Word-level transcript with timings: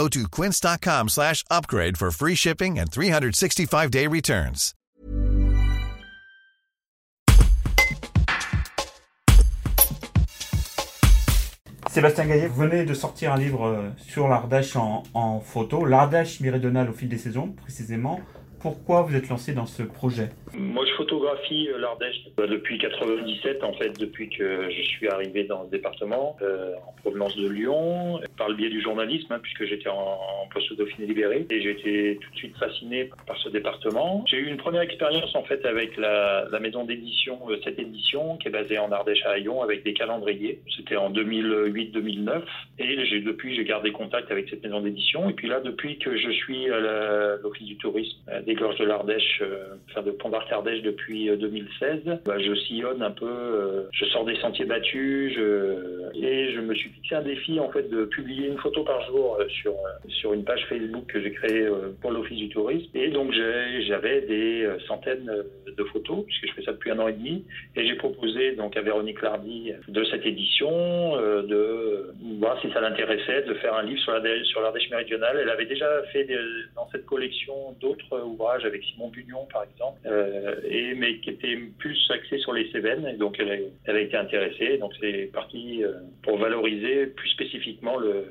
Go 0.00 0.08
to 0.08 0.26
quince.com 0.30 1.08
slash 1.10 1.44
upgrade 1.50 1.98
for 1.98 2.10
free 2.10 2.34
shipping 2.34 2.78
and 2.78 2.90
365-day 2.90 4.06
returns. 4.06 4.72
Sébastien 11.90 12.24
Gaillet, 12.24 12.46
vous 12.46 12.62
venez 12.62 12.86
de 12.86 12.94
sortir 12.94 13.34
un 13.34 13.36
livre 13.36 13.66
euh, 13.66 13.90
sur 13.98 14.28
l'Ardèche 14.28 14.74
en, 14.76 15.02
en 15.12 15.40
photo, 15.40 15.84
l'Ardèche 15.84 16.40
méridionale 16.40 16.88
au 16.88 16.94
fil 16.94 17.10
des 17.10 17.18
saisons, 17.18 17.48
précisément. 17.48 18.20
Pourquoi 18.60 19.02
vous 19.02 19.14
êtes 19.14 19.28
lancé 19.28 19.52
dans 19.52 19.66
ce 19.66 19.82
projet? 19.82 20.30
Moi, 20.54 20.84
je 20.90 20.96
photographie 20.96 21.68
euh, 21.68 21.78
l'Ardèche 21.78 22.16
depuis 22.36 22.78
97, 22.78 23.62
en 23.62 23.72
fait, 23.74 23.98
depuis 23.98 24.28
que 24.28 24.70
je 24.70 24.82
suis 24.82 25.08
arrivé 25.08 25.44
dans 25.44 25.62
le 25.62 25.68
département, 25.68 26.36
euh, 26.42 26.74
en 26.86 26.92
provenance 27.00 27.36
de 27.36 27.48
Lyon, 27.48 28.20
par 28.36 28.48
le 28.48 28.54
biais 28.54 28.68
du 28.68 28.80
journalisme, 28.80 29.32
hein, 29.32 29.38
puisque 29.42 29.64
j'étais 29.64 29.88
en, 29.88 29.94
en 29.96 30.48
poste 30.52 30.76
Dauphiné 30.76 31.06
libéré, 31.06 31.46
et 31.50 31.60
j'ai 31.60 31.70
été 31.70 32.18
tout 32.20 32.30
de 32.30 32.36
suite 32.36 32.56
fasciné 32.56 33.10
par 33.26 33.36
ce 33.38 33.48
département. 33.48 34.24
J'ai 34.26 34.38
eu 34.38 34.46
une 34.46 34.56
première 34.56 34.82
expérience, 34.82 35.34
en 35.34 35.44
fait, 35.44 35.64
avec 35.64 35.96
la, 35.96 36.48
maison 36.60 36.84
d'édition, 36.84 37.38
euh, 37.48 37.56
cette 37.64 37.78
édition, 37.78 38.36
qui 38.36 38.48
est 38.48 38.50
basée 38.50 38.78
en 38.78 38.92
Ardèche 38.92 39.24
à 39.24 39.38
Hayon, 39.38 39.62
avec 39.62 39.82
des 39.84 39.94
calendriers. 39.94 40.60
C'était 40.76 40.96
en 40.96 41.10
2008-2009, 41.10 42.42
et 42.78 42.96
depuis, 43.20 43.54
j'ai 43.54 43.64
gardé 43.64 43.92
contact 43.92 44.30
avec 44.30 44.48
cette 44.48 44.62
maison 44.62 44.80
d'édition. 44.80 45.28
Et 45.28 45.32
puis 45.32 45.48
là, 45.48 45.60
depuis 45.60 45.98
que 45.98 46.16
je 46.16 46.30
suis 46.30 46.70
à 46.70 46.78
l'Office 47.42 47.66
du 47.66 47.76
tourisme 47.76 48.18
des 48.46 48.54
gorges 48.54 48.78
de 48.78 48.84
l'Ardèche, 48.84 49.40
euh, 49.42 49.76
enfin 49.90 50.02
de 50.02 50.10
Pont 50.10 50.30
d'Arc 50.30 50.50
Depuis 50.82 51.28
2016. 51.28 52.00
Euh, 52.06 52.16
bah, 52.24 52.38
je 52.38 52.54
sillonne 52.54 53.02
un 53.02 53.10
peu, 53.10 53.26
euh, 53.26 53.82
je 53.92 54.04
sors 54.06 54.24
des 54.24 54.36
sentiers 54.36 54.64
battus, 54.64 55.32
et 56.14 56.52
je 56.52 56.60
me 56.60 56.74
suis 56.74 56.90
fixé 56.90 57.14
un 57.14 57.22
défi 57.22 57.58
en 57.60 57.70
fait 57.70 57.88
de 57.88 58.04
publier 58.04 58.48
une 58.48 58.58
photo 58.58 58.82
par 58.84 59.04
jour 59.06 59.38
sur 59.48 59.74
sur 60.08 60.32
une 60.32 60.44
page 60.44 60.64
Facebook 60.68 61.06
que 61.06 61.20
j'ai 61.20 61.32
créée 61.32 61.68
pour 62.00 62.10
l'Office 62.10 62.38
du 62.38 62.48
tourisme. 62.48 62.88
Et 62.94 63.08
donc 63.08 63.32
j'avais 63.32 64.22
des 64.22 64.68
centaines 64.86 65.30
de 65.66 65.84
photos 65.84 66.24
puisque 66.26 66.48
je 66.48 66.52
fais 66.54 66.62
ça 66.62 66.72
depuis 66.72 66.90
un 66.90 66.98
an 66.98 67.08
et 67.08 67.12
demi. 67.12 67.44
Et 67.76 67.86
j'ai 67.86 67.94
proposé 67.94 68.52
donc 68.52 68.76
à 68.76 68.82
Véronique 68.82 69.22
Lardy 69.22 69.72
de 69.88 70.04
cette 70.04 70.26
édition 70.26 70.70
de 70.70 72.12
voir 72.38 72.60
si 72.60 72.70
ça 72.72 72.80
l'intéressait 72.80 73.42
de 73.42 73.54
faire 73.54 73.74
un 73.74 73.82
livre 73.82 74.00
sur 74.00 74.12
l'Ardèche 74.12 74.46
sur 74.46 74.60
méridionale. 74.90 75.38
Elle 75.40 75.50
avait 75.50 75.66
déjà 75.66 76.02
fait 76.12 76.26
dans 76.74 76.88
cette 76.90 77.06
collection 77.06 77.76
d'autres 77.80 78.22
ouvrages 78.22 78.64
avec 78.64 78.82
Simon 78.84 79.08
Bugnon, 79.08 79.46
par 79.52 79.64
exemple, 79.64 80.00
euh, 80.06 80.56
mais 80.96 81.18
qui 81.20 81.30
était 81.30 81.56
plus 81.78 81.98
axé 82.10 82.38
sur 82.38 82.52
les 82.52 82.70
Cévennes. 82.72 83.16
Donc, 83.18 83.36
elle 83.38 83.50
a, 83.50 83.56
elle 83.86 83.96
a 83.96 84.00
été 84.00 84.16
intéressée. 84.16 84.78
Donc, 84.78 84.92
c'est 85.00 85.30
parti 85.32 85.82
euh, 85.82 85.92
pour 86.22 86.38
valoriser 86.38 87.06
plus 87.06 87.28
spécifiquement 87.30 87.98
le, 87.98 88.24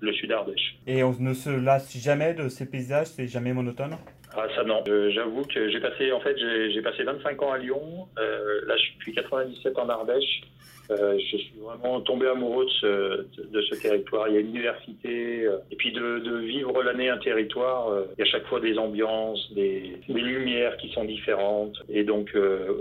le 0.00 0.12
Sud 0.12 0.32
Ardèche. 0.32 0.76
Et 0.86 1.02
on 1.02 1.14
ne 1.18 1.34
se 1.34 1.50
lasse 1.50 1.96
jamais 1.96 2.34
de 2.34 2.48
ces 2.48 2.66
paysages, 2.66 3.08
c'est 3.08 3.28
jamais 3.28 3.52
monotone? 3.52 3.96
Ah 4.36 4.48
ça 4.54 4.64
non, 4.64 4.82
euh, 4.88 5.10
j'avoue 5.10 5.42
que 5.42 5.68
j'ai 5.68 5.80
passé 5.80 6.12
en 6.12 6.20
fait 6.20 6.36
j'ai 6.38 6.82
passé 6.82 7.04
25 7.04 7.42
ans 7.42 7.52
à 7.52 7.58
Lyon, 7.58 8.08
euh, 8.18 8.60
là 8.66 8.76
je 8.76 8.82
suis 8.82 8.94
depuis 8.94 9.14
97 9.14 9.78
en 9.78 9.88
Ardèche, 9.88 10.42
euh, 10.90 11.18
je 11.18 11.36
suis 11.38 11.54
vraiment 11.60 12.00
tombé 12.00 12.26
amoureux 12.26 12.66
de 12.66 12.70
ce, 12.70 13.42
de 13.42 13.62
ce 13.62 13.74
territoire. 13.80 14.28
Il 14.28 14.34
y 14.34 14.36
a 14.36 14.40
une 14.40 14.50
université, 14.50 15.44
euh, 15.44 15.56
et 15.70 15.76
puis 15.76 15.92
de, 15.92 16.18
de 16.18 16.36
vivre 16.38 16.82
l'année 16.82 17.08
un 17.08 17.16
territoire, 17.16 18.04
il 18.16 18.24
y 18.24 18.28
a 18.28 18.30
chaque 18.30 18.46
fois 18.46 18.60
des 18.60 18.76
ambiances, 18.76 19.52
des, 19.54 19.96
des 20.08 20.20
lumières 20.20 20.76
qui 20.76 20.90
sont 20.90 21.04
différentes. 21.04 21.76
Et 21.88 22.04
donc, 22.04 22.30
je, 22.34 22.74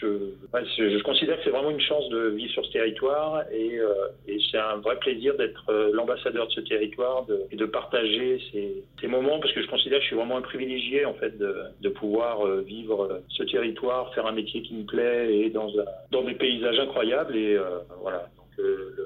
je, 0.00 1.02
considère 1.02 1.36
que 1.38 1.44
c'est 1.44 1.50
vraiment 1.50 1.70
une 1.70 1.80
chance 1.80 2.08
de 2.08 2.28
vivre 2.28 2.52
sur 2.52 2.64
ce 2.64 2.72
territoire, 2.72 3.42
et, 3.52 3.78
et 4.28 4.38
c'est 4.50 4.58
un 4.58 4.76
vrai 4.76 4.96
plaisir 4.98 5.36
d'être 5.36 5.72
l'ambassadeur 5.92 6.46
de 6.46 6.52
ce 6.52 6.60
territoire 6.60 7.26
et 7.50 7.56
de 7.56 7.66
partager 7.66 8.40
ces, 8.52 8.82
ces, 9.00 9.06
moments, 9.08 9.38
parce 9.40 9.52
que 9.52 9.62
je 9.62 9.68
considère 9.68 9.98
que 9.98 10.04
je 10.04 10.08
suis 10.08 10.16
vraiment 10.16 10.38
un 10.38 10.42
privilégié 10.42 10.75
en 11.06 11.14
fait 11.14 11.36
de, 11.38 11.88
pouvoir 11.88 12.46
vivre 12.62 13.22
ce 13.28 13.42
territoire, 13.44 14.12
faire 14.14 14.26
un 14.26 14.32
métier 14.32 14.62
qui 14.62 14.74
me 14.74 14.84
plaît, 14.84 15.34
et 15.34 15.50
dans, 15.50 15.70
dans 16.10 16.22
des 16.22 16.34
paysages 16.34 16.78
incroyables. 16.78 17.36
Et 17.36 17.54
euh, 17.54 17.78
voilà. 18.00 18.28
Euh, 18.58 18.96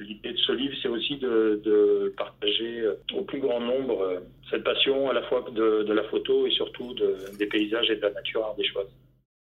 l'idée 0.00 0.32
de 0.32 0.38
ce 0.38 0.52
livre, 0.52 0.74
c'est 0.82 0.88
aussi 0.88 1.16
de, 1.16 2.12
partager 2.16 2.80
euh, 2.80 2.94
au 3.14 3.22
plus 3.22 3.40
grand 3.40 3.60
nombre 3.60 4.22
cette 4.50 4.64
passion 4.64 5.08
à 5.08 5.12
la 5.12 5.22
fois 5.22 5.44
de, 5.50 5.82
de 5.82 5.92
la 5.92 6.04
photo 6.04 6.46
et 6.46 6.50
surtout 6.50 6.94
de, 6.94 7.16
des 7.38 7.46
paysages 7.46 7.90
et 7.90 7.96
de 7.96 8.02
la 8.02 8.10
nature 8.10 8.44
ardéchoise. 8.44 8.88